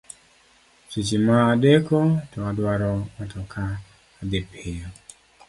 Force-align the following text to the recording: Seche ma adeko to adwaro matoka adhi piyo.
Seche 0.91 1.17
ma 1.25 1.35
adeko 1.53 1.99
to 2.31 2.37
adwaro 2.49 2.91
matoka 3.17 3.61
adhi 4.21 4.39
piyo. 4.49 4.87